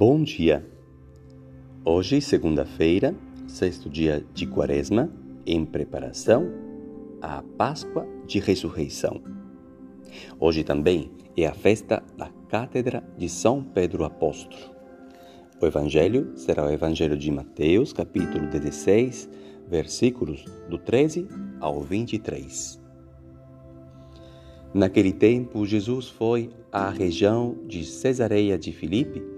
Bom 0.00 0.22
dia! 0.22 0.64
Hoje, 1.84 2.20
segunda-feira, 2.20 3.16
sexto 3.48 3.90
dia 3.90 4.24
de 4.32 4.46
Quaresma, 4.46 5.10
em 5.44 5.64
preparação 5.64 6.48
à 7.20 7.42
Páscoa 7.42 8.06
de 8.24 8.38
Ressurreição. 8.38 9.20
Hoje 10.38 10.62
também 10.62 11.10
é 11.36 11.46
a 11.46 11.52
festa 11.52 12.00
da 12.16 12.30
Cátedra 12.48 13.02
de 13.18 13.28
São 13.28 13.60
Pedro 13.60 14.04
Apóstolo. 14.04 14.72
O 15.60 15.66
Evangelho 15.66 16.30
será 16.36 16.64
o 16.64 16.70
Evangelho 16.70 17.16
de 17.16 17.32
Mateus, 17.32 17.92
capítulo 17.92 18.46
16, 18.46 19.28
versículos 19.66 20.44
do 20.70 20.78
13 20.78 21.26
ao 21.58 21.80
23. 21.80 22.80
Naquele 24.72 25.12
tempo, 25.12 25.66
Jesus 25.66 26.08
foi 26.08 26.50
à 26.70 26.88
região 26.88 27.56
de 27.66 27.84
Cesareia 27.84 28.56
de 28.56 28.70
Filipe 28.70 29.37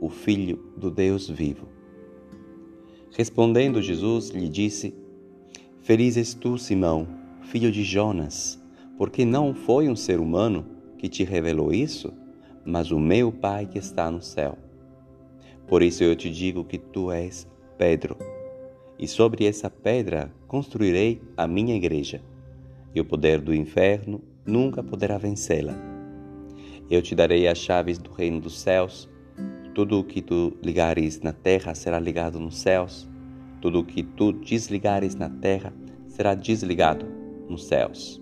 o 0.00 0.08
Filho 0.08 0.58
do 0.76 0.90
Deus 0.90 1.28
vivo. 1.28 1.68
Respondendo 3.16 3.82
Jesus, 3.82 4.30
lhe 4.30 4.48
disse: 4.48 4.94
Feliz 5.80 6.16
és 6.16 6.34
tu, 6.34 6.58
Simão, 6.58 7.08
filho 7.42 7.72
de 7.72 7.82
Jonas, 7.82 8.62
porque 8.96 9.24
não 9.24 9.54
foi 9.54 9.88
um 9.88 9.96
ser 9.96 10.20
humano 10.20 10.66
que 10.98 11.08
te 11.08 11.24
revelou 11.24 11.72
isso, 11.72 12.12
mas 12.64 12.90
o 12.90 12.98
meu 12.98 13.32
Pai 13.32 13.66
que 13.66 13.78
está 13.78 14.10
no 14.10 14.20
céu. 14.20 14.58
Por 15.66 15.82
isso 15.82 16.02
eu 16.02 16.14
te 16.16 16.30
digo 16.30 16.64
que 16.64 16.78
tu 16.78 17.10
és 17.10 17.46
Pedro, 17.76 18.16
e 18.98 19.06
sobre 19.06 19.46
essa 19.46 19.70
pedra 19.70 20.32
construirei 20.46 21.22
a 21.36 21.46
minha 21.46 21.76
igreja, 21.76 22.20
e 22.94 23.00
o 23.00 23.04
poder 23.04 23.40
do 23.40 23.54
inferno 23.54 24.20
nunca 24.44 24.82
poderá 24.82 25.16
vencê-la. 25.18 25.74
Eu 26.90 27.02
te 27.02 27.14
darei 27.14 27.46
as 27.46 27.58
chaves 27.58 27.98
do 27.98 28.10
reino 28.10 28.40
dos 28.40 28.58
céus. 28.58 29.08
Tudo 29.78 30.00
o 30.00 30.02
que 30.02 30.20
tu 30.20 30.54
ligares 30.60 31.20
na 31.20 31.32
terra 31.32 31.72
será 31.72 32.00
ligado 32.00 32.40
nos 32.40 32.58
céus. 32.58 33.08
Tudo 33.60 33.78
o 33.78 33.84
que 33.84 34.02
tu 34.02 34.32
desligares 34.32 35.14
na 35.14 35.30
terra 35.30 35.72
será 36.08 36.34
desligado 36.34 37.06
nos 37.48 37.68
céus. 37.68 38.20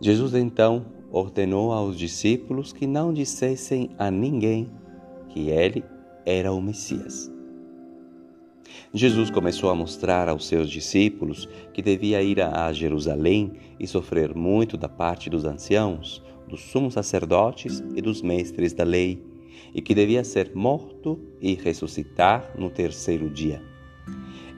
Jesus 0.00 0.32
então 0.32 0.86
ordenou 1.10 1.70
aos 1.70 1.98
discípulos 1.98 2.72
que 2.72 2.86
não 2.86 3.12
dissessem 3.12 3.90
a 3.98 4.10
ninguém 4.10 4.70
que 5.28 5.50
ele 5.50 5.84
era 6.24 6.50
o 6.50 6.62
Messias. 6.62 7.30
Jesus 8.94 9.30
começou 9.30 9.68
a 9.68 9.74
mostrar 9.74 10.30
aos 10.30 10.46
seus 10.46 10.70
discípulos 10.70 11.46
que 11.74 11.82
devia 11.82 12.22
ir 12.22 12.40
a 12.40 12.72
Jerusalém 12.72 13.52
e 13.78 13.86
sofrer 13.86 14.34
muito 14.34 14.78
da 14.78 14.88
parte 14.88 15.28
dos 15.28 15.44
anciãos, 15.44 16.22
dos 16.48 16.62
sumos 16.62 16.94
sacerdotes 16.94 17.84
e 17.94 18.00
dos 18.00 18.22
mestres 18.22 18.72
da 18.72 18.82
lei, 18.82 19.35
e 19.74 19.80
que 19.80 19.94
devia 19.94 20.24
ser 20.24 20.52
morto 20.54 21.18
e 21.40 21.54
ressuscitar 21.54 22.52
no 22.58 22.70
terceiro 22.70 23.28
dia. 23.30 23.62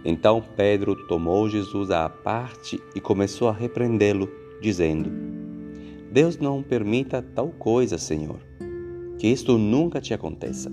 Então 0.05 0.43
Pedro 0.57 0.95
tomou 1.07 1.49
Jesus 1.49 1.91
à 1.91 2.09
parte 2.09 2.81
e 2.95 3.01
começou 3.01 3.49
a 3.49 3.53
repreendê-lo, 3.53 4.31
dizendo: 4.61 5.11
Deus 6.11 6.39
não 6.39 6.63
permita 6.63 7.21
tal 7.21 7.49
coisa, 7.49 7.99
Senhor, 7.99 8.39
que 9.19 9.27
isto 9.27 9.59
nunca 9.59 10.01
te 10.01 10.15
aconteça. 10.15 10.73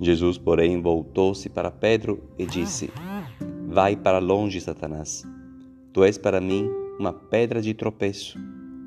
Jesus, 0.00 0.36
porém, 0.36 0.80
voltou-se 0.80 1.48
para 1.48 1.70
Pedro 1.70 2.22
e 2.38 2.44
disse: 2.44 2.90
Vai 3.66 3.96
para 3.96 4.18
longe, 4.18 4.60
Satanás. 4.60 5.24
Tu 5.92 6.04
és 6.04 6.18
para 6.18 6.40
mim 6.40 6.70
uma 6.98 7.12
pedra 7.12 7.62
de 7.62 7.72
tropeço, 7.72 8.38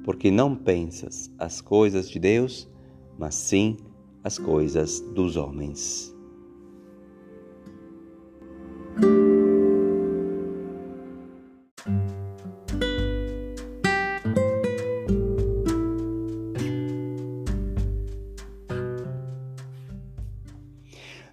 porque 0.03 0.29
não 0.29 0.55
pensas 0.55 1.31
as 1.37 1.59
coisas 1.59 2.09
de 2.09 2.19
Deus, 2.19 2.69
mas 3.17 3.35
sim 3.35 3.75
as 4.23 4.37
coisas 4.37 4.99
dos 4.99 5.35
homens. 5.35 6.15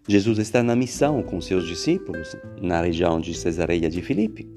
Jesus 0.09 0.39
está 0.39 0.63
na 0.63 0.77
missão 0.77 1.21
com 1.23 1.41
seus 1.41 1.67
discípulos 1.67 2.37
na 2.63 2.81
região 2.81 3.21
de 3.21 3.35
Cesareia 3.35 3.91
de 3.91 4.01
Filipe 4.01 4.49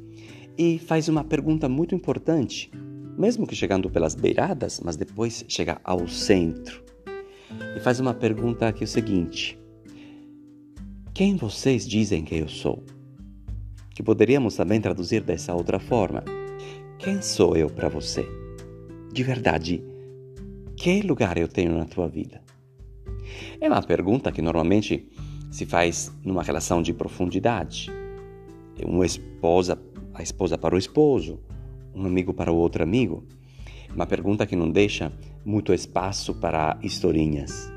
e 0.56 0.78
faz 0.78 1.10
uma 1.10 1.24
pergunta 1.24 1.68
muito 1.68 1.96
importante, 1.96 2.70
mesmo 3.18 3.48
que 3.48 3.56
chegando 3.56 3.90
pelas 3.90 4.14
beiradas, 4.14 4.80
mas 4.80 4.96
depois 4.96 5.44
chega 5.48 5.82
ao 5.84 6.08
centro. 6.08 6.89
E 7.76 7.80
faz 7.80 8.00
uma 8.00 8.14
pergunta 8.14 8.74
é 8.80 8.84
o 8.84 8.88
seguinte: 8.88 9.60
Quem 11.14 11.36
vocês 11.36 11.88
dizem 11.88 12.24
que 12.24 12.36
eu 12.36 12.48
sou? 12.48 12.84
Que 13.94 14.04
poderíamos 14.04 14.56
também 14.56 14.80
traduzir 14.80 15.22
dessa 15.22 15.54
outra 15.54 15.80
forma: 15.80 16.24
Quem 16.98 17.22
sou 17.22 17.56
eu 17.56 17.70
para 17.70 17.90
você? 17.90 18.26
De 19.12 19.24
verdade, 19.24 19.84
que 20.78 21.02
lugar 21.02 21.38
eu 21.38 21.48
tenho 21.48 21.78
na 21.78 21.86
tua 21.86 22.08
vida? 22.08 22.42
É 23.60 23.68
uma 23.68 23.82
pergunta 23.82 24.32
que 24.32 24.42
normalmente 24.42 25.10
se 25.52 25.66
faz 25.66 26.12
numa 26.24 26.44
relação 26.44 26.82
de 26.82 26.94
profundidade. 26.94 27.92
Uma 28.86 29.06
esposa, 29.06 29.78
a 30.14 30.24
esposa 30.24 30.58
para 30.58 30.76
o 30.76 30.78
esposo, 30.78 31.40
um 31.94 32.06
amigo 32.06 32.34
para 32.34 32.52
o 32.52 32.56
outro 32.56 32.82
amigo. 32.82 33.26
Uma 33.94 34.06
pergunta 34.06 34.46
que 34.46 34.56
não 34.56 34.70
deixa 34.70 35.12
muito 35.46 35.74
espaço 35.74 36.34
para 36.36 36.78
historinhas. 36.82 37.72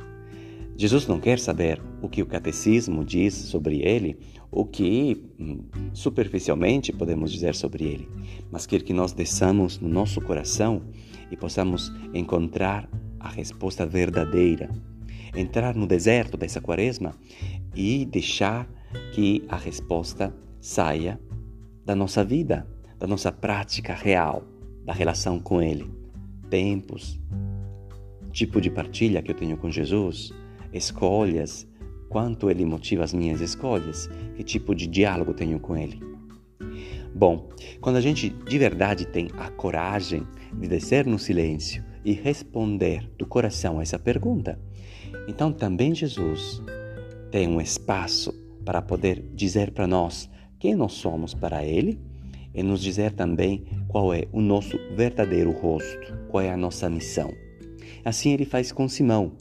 Jesus 0.76 1.06
não 1.06 1.20
quer 1.20 1.38
saber 1.38 1.80
o 2.00 2.08
que 2.08 2.22
o 2.22 2.26
catecismo 2.26 3.04
diz 3.04 3.34
sobre 3.34 3.82
ele, 3.82 4.18
o 4.50 4.64
que 4.64 5.24
hum, 5.38 5.64
superficialmente 5.92 6.92
podemos 6.92 7.30
dizer 7.30 7.54
sobre 7.54 7.84
ele, 7.84 8.08
mas 8.50 8.66
quer 8.66 8.82
que 8.82 8.92
nós 8.92 9.12
desçamos 9.12 9.78
no 9.78 9.88
nosso 9.88 10.20
coração 10.20 10.82
e 11.30 11.36
possamos 11.36 11.92
encontrar 12.14 12.88
a 13.20 13.28
resposta 13.28 13.86
verdadeira 13.86 14.70
entrar 15.34 15.74
no 15.74 15.86
deserto 15.86 16.36
dessa 16.36 16.60
quaresma 16.60 17.14
e 17.74 18.04
deixar 18.04 18.68
que 19.12 19.44
a 19.48 19.56
resposta 19.56 20.34
saia 20.60 21.18
da 21.84 21.96
nossa 21.96 22.24
vida, 22.24 22.66
da 22.98 23.06
nossa 23.06 23.32
prática 23.32 23.94
real, 23.94 24.44
da 24.84 24.92
relação 24.92 25.40
com 25.40 25.60
Ele. 25.60 26.01
Tempos, 26.52 27.18
tipo 28.30 28.60
de 28.60 28.68
partilha 28.68 29.22
que 29.22 29.30
eu 29.30 29.34
tenho 29.34 29.56
com 29.56 29.70
Jesus, 29.70 30.34
escolhas, 30.70 31.66
quanto 32.10 32.50
Ele 32.50 32.62
motiva 32.66 33.02
as 33.02 33.14
minhas 33.14 33.40
escolhas, 33.40 34.06
que 34.36 34.44
tipo 34.44 34.74
de 34.74 34.86
diálogo 34.86 35.32
tenho 35.32 35.58
com 35.58 35.74
Ele. 35.74 35.98
Bom, 37.14 37.48
quando 37.80 37.96
a 37.96 38.02
gente 38.02 38.28
de 38.28 38.58
verdade 38.58 39.06
tem 39.06 39.30
a 39.38 39.50
coragem 39.50 40.26
de 40.52 40.68
descer 40.68 41.06
no 41.06 41.18
silêncio 41.18 41.82
e 42.04 42.12
responder 42.12 43.10
do 43.16 43.24
coração 43.24 43.78
a 43.78 43.82
essa 43.82 43.98
pergunta, 43.98 44.60
então 45.26 45.50
também 45.50 45.94
Jesus 45.94 46.62
tem 47.30 47.48
um 47.48 47.62
espaço 47.62 48.30
para 48.62 48.82
poder 48.82 49.24
dizer 49.34 49.70
para 49.70 49.86
nós 49.86 50.28
quem 50.58 50.74
nós 50.74 50.92
somos 50.92 51.32
para 51.32 51.64
Ele 51.64 52.11
e 52.54 52.62
nos 52.62 52.80
dizer 52.80 53.12
também 53.12 53.64
qual 53.88 54.12
é 54.12 54.26
o 54.32 54.40
nosso 54.40 54.78
verdadeiro 54.94 55.50
rosto, 55.50 56.12
qual 56.28 56.42
é 56.42 56.50
a 56.50 56.56
nossa 56.56 56.88
missão. 56.88 57.32
Assim 58.04 58.32
ele 58.32 58.44
faz 58.44 58.72
com 58.72 58.88
Simão, 58.88 59.32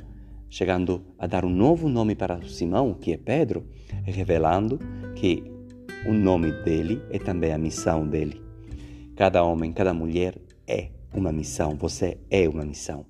chegando 0.49 1.03
a 1.17 1.27
dar 1.27 1.45
um 1.45 1.49
novo 1.49 1.89
nome 1.89 2.15
para 2.15 2.41
Simão, 2.43 2.93
que 2.93 3.13
é 3.13 3.17
Pedro, 3.17 3.65
revelando 4.03 4.79
que 5.15 5.43
o 6.05 6.13
nome 6.13 6.51
dele 6.63 7.01
é 7.09 7.19
também 7.19 7.53
a 7.53 7.57
missão 7.57 8.07
dele. 8.07 8.41
Cada 9.15 9.43
homem, 9.43 9.71
cada 9.71 9.93
mulher 9.93 10.35
é 10.67 10.89
uma 11.13 11.31
missão, 11.31 11.75
você 11.75 12.17
é 12.29 12.47
uma 12.47 12.65
missão 12.65 13.05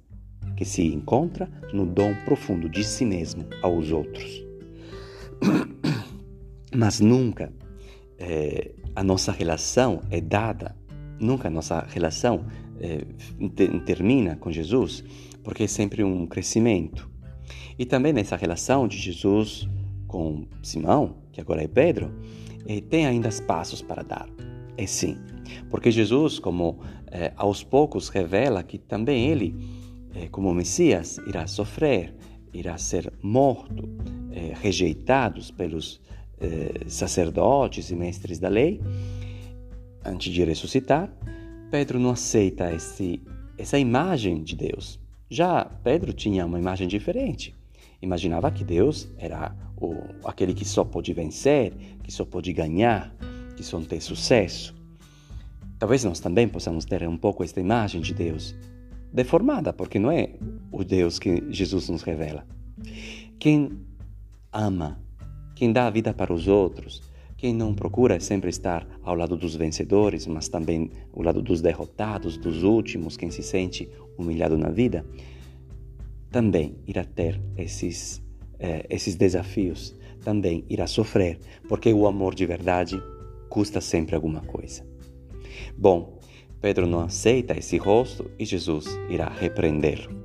que 0.56 0.66
se 0.66 0.84
encontra 0.84 1.50
no 1.74 1.86
dom 1.86 2.14
profundo 2.26 2.70
de 2.70 2.84
si 2.84 3.06
mesmo 3.06 3.46
aos 3.62 3.92
outros. 3.92 4.46
Mas 6.76 7.00
nunca 7.00 7.52
é, 8.20 8.72
a 8.96 9.04
nossa 9.04 9.32
relação 9.32 10.02
é 10.10 10.20
dada, 10.20 10.76
nunca 11.20 11.48
a 11.48 11.52
nossa 11.52 11.86
relação 11.90 12.46
é, 12.80 13.06
termina 13.86 14.36
com 14.36 14.52
Jesus, 14.52 15.04
porque 15.44 15.64
é 15.64 15.68
sempre 15.68 16.04
um 16.04 16.26
crescimento. 16.26 17.10
E 17.78 17.86
também 17.86 18.14
nessa 18.14 18.36
relação 18.36 18.88
de 18.88 18.98
Jesus 18.98 19.68
com 20.08 20.46
Simão, 20.62 21.18
que 21.32 21.40
agora 21.40 21.64
é 21.64 21.68
Pedro, 21.68 22.12
eh, 22.68 22.82
tem 22.82 23.06
ainda 23.06 23.30
passos 23.48 23.82
para 23.82 24.04
dar. 24.04 24.28
É 24.78 24.86
sim, 24.86 25.18
porque 25.70 25.90
Jesus, 25.92 26.40
como 26.40 26.80
eh, 27.12 27.34
aos 27.36 27.64
poucos 27.64 28.10
revela 28.10 28.64
que 28.64 28.78
também 28.78 29.28
ele, 29.30 29.56
eh, 30.16 30.28
como 30.30 30.54
Messias, 30.54 31.18
irá 31.28 31.48
sofrer, 31.48 32.16
irá 32.54 32.78
ser 32.78 33.12
morto, 33.22 33.90
eh, 34.32 34.54
rejeitados 34.62 35.52
pelos 35.52 36.02
eh, 36.42 36.86
sacerdotes 36.88 37.90
e 37.92 37.96
mestres 37.96 38.40
da 38.40 38.50
lei, 38.50 38.82
antes 40.04 40.34
de 40.34 40.44
ressuscitar, 40.44 41.12
Pedro 41.70 42.00
não 42.00 42.12
aceita 42.12 42.74
esse, 42.74 43.22
essa 43.58 43.78
imagem 43.78 44.44
de 44.44 44.56
Deus. 44.56 45.00
Já 45.30 45.64
Pedro 45.64 46.12
tinha 46.12 46.46
uma 46.46 46.60
imagem 46.60 46.88
diferente. 46.88 47.56
Imaginava 48.02 48.52
que 48.52 48.64
Deus 48.64 49.08
era 49.18 49.56
o, 49.80 49.94
aquele 50.26 50.54
que 50.54 50.66
só 50.66 50.84
pode 50.84 51.14
vencer, 51.14 51.74
que 52.04 52.12
só 52.12 52.26
pode 52.26 52.52
ganhar, 52.52 53.16
que 53.56 53.64
só 53.64 53.80
tem 53.80 54.00
sucesso. 54.00 54.76
Talvez 55.78 56.04
nós 56.04 56.20
também 56.20 56.48
possamos 56.48 56.86
ter 56.86 57.08
um 57.08 57.18
pouco 57.18 57.44
esta 57.44 57.60
imagem 57.60 58.02
de 58.02 58.14
Deus 58.14 58.56
deformada, 59.14 59.72
porque 59.72 60.00
não 60.00 60.12
é 60.12 60.34
o 60.72 60.84
Deus 60.84 61.20
que 61.20 61.44
Jesus 61.50 61.90
nos 61.90 62.02
revela. 62.02 62.46
Quem 63.40 63.80
ama, 64.52 65.00
quem 65.62 65.72
dá 65.72 65.86
a 65.86 65.92
vida 65.92 66.12
para 66.12 66.34
os 66.34 66.48
outros, 66.48 67.04
quem 67.38 67.54
não 67.54 67.76
procura 67.76 68.20
sempre 68.20 68.50
estar 68.50 68.84
ao 69.04 69.14
lado 69.14 69.38
dos 69.38 69.56
vencedores, 69.56 70.26
mas 70.26 70.50
também 70.50 70.90
ao 71.14 71.22
lado 71.22 71.40
dos 71.40 71.62
derrotados, 71.62 72.36
dos 72.36 72.64
últimos, 72.64 73.16
quem 73.16 73.30
se 73.30 73.44
sente 73.44 73.88
humilhado 74.18 74.58
na 74.58 74.72
vida, 74.72 75.06
também 76.32 76.78
irá 76.88 77.04
ter 77.04 77.40
esses, 77.56 78.24
eh, 78.58 78.88
esses 78.90 79.14
desafios, 79.14 79.96
também 80.24 80.66
irá 80.68 80.88
sofrer, 80.88 81.40
porque 81.70 81.94
o 81.94 82.08
amor 82.08 82.34
de 82.34 82.48
verdade 82.48 83.00
custa 83.48 83.80
sempre 83.80 84.16
alguma 84.16 84.42
coisa. 84.42 84.84
Bom, 85.78 86.18
Pedro 86.60 86.88
não 86.88 87.02
aceita 87.02 87.56
esse 87.56 87.78
rosto 87.78 88.32
e 88.40 88.46
Jesus 88.46 88.88
irá 89.12 89.30
repreendê-lo, 89.30 90.21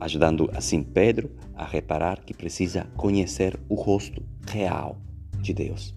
ajudando 0.00 0.50
assim 0.54 0.82
Pedro 0.82 1.30
a 1.54 1.64
reparar 1.64 2.24
que 2.24 2.34
precisa 2.34 2.86
conhecer 2.96 3.58
o 3.68 3.74
rosto 3.74 4.22
real 4.48 5.00
de 5.40 5.52
Deus. 5.52 5.94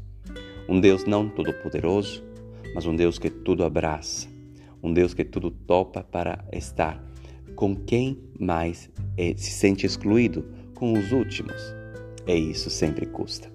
Um 0.67 0.79
Deus 0.79 1.05
não 1.05 1.29
todo-poderoso, 1.29 2.23
mas 2.73 2.85
um 2.85 2.95
Deus 2.95 3.17
que 3.17 3.29
tudo 3.29 3.63
abraça, 3.63 4.27
um 4.83 4.93
Deus 4.93 5.13
que 5.13 5.23
tudo 5.23 5.49
topa 5.49 6.03
para 6.03 6.43
estar 6.51 7.03
com 7.55 7.75
quem 7.75 8.19
mais 8.39 8.89
é, 9.17 9.33
se 9.35 9.51
sente 9.51 9.85
excluído, 9.85 10.45
com 10.75 10.93
os 10.93 11.11
últimos. 11.11 11.59
E 12.27 12.35
isso 12.35 12.69
sempre 12.69 13.05
custa. 13.05 13.51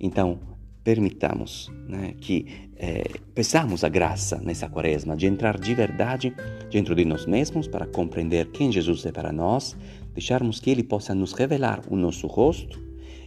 Então, 0.00 0.38
permitamos 0.84 1.72
né, 1.88 2.14
que 2.20 2.46
é, 2.76 3.04
peçamos 3.34 3.82
a 3.82 3.88
graça 3.88 4.36
nessa 4.36 4.68
quaresma 4.68 5.16
de 5.16 5.26
entrar 5.26 5.58
de 5.58 5.74
verdade 5.74 6.34
dentro 6.70 6.94
de 6.94 7.04
nós 7.04 7.24
mesmos 7.24 7.66
para 7.66 7.86
compreender 7.86 8.50
quem 8.50 8.70
Jesus 8.70 9.06
é 9.06 9.10
para 9.10 9.32
nós, 9.32 9.74
deixarmos 10.12 10.60
que 10.60 10.70
Ele 10.70 10.84
possa 10.84 11.14
nos 11.14 11.32
revelar 11.32 11.80
o 11.88 11.96
nosso 11.96 12.26
rosto 12.26 12.78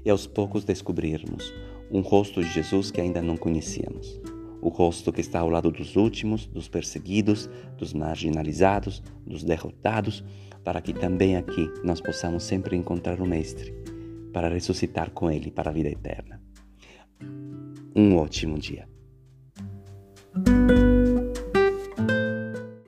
e 0.05 0.09
aos 0.09 0.27
poucos 0.27 0.63
descobrirmos 0.63 1.51
um 1.91 2.01
rosto 2.01 2.41
de 2.41 2.49
Jesus 2.49 2.91
que 2.91 3.01
ainda 3.01 3.21
não 3.21 3.35
conhecíamos. 3.35 4.19
O 4.61 4.69
rosto 4.69 5.11
que 5.11 5.21
está 5.21 5.39
ao 5.39 5.49
lado 5.49 5.71
dos 5.71 5.95
últimos, 5.95 6.45
dos 6.45 6.67
perseguidos, 6.67 7.49
dos 7.77 7.93
marginalizados, 7.93 9.01
dos 9.25 9.43
derrotados, 9.43 10.23
para 10.63 10.81
que 10.81 10.93
também 10.93 11.37
aqui 11.37 11.71
nós 11.83 12.01
possamos 12.01 12.43
sempre 12.43 12.75
encontrar 12.75 13.21
o 13.21 13.25
Mestre, 13.25 13.73
para 14.33 14.49
ressuscitar 14.49 15.11
com 15.11 15.31
Ele 15.31 15.49
para 15.49 15.69
a 15.69 15.73
vida 15.73 15.89
eterna. 15.89 16.46
Um 17.97 18.15
ótimo 18.17 18.59
dia. 18.59 18.87